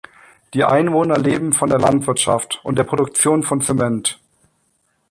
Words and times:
Die 0.55 0.63
Einwohner 0.63 1.15
leben 1.19 1.53
von 1.53 1.69
der 1.69 1.77
Landwirtschaft 1.77 2.59
und 2.63 2.79
der 2.79 2.85
Produktion 2.85 3.43
von 3.43 3.61
Zement. 3.61 4.19